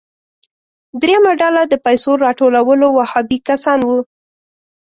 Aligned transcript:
دریمه 1.01 1.31
ډله 1.41 1.61
د 1.67 1.73
پیسو 1.85 2.11
راټولولو 2.25 2.85
وهابي 2.97 3.39
کسان 3.47 3.79
وو. 3.87 3.99